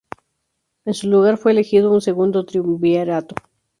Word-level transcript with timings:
En 0.85 0.95
su 0.95 1.07
lugar 1.09 1.37
fue 1.37 1.51
elegido 1.51 1.91
un 1.91 2.01
Segundo 2.01 2.43
Triunvirato. 2.43 3.35